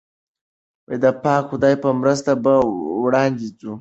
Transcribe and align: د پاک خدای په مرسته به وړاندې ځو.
د 1.03 1.05
پاک 1.23 1.43
خدای 1.51 1.75
په 1.83 1.89
مرسته 1.99 2.31
به 2.43 2.53
وړاندې 3.03 3.45
ځو. 3.59 3.69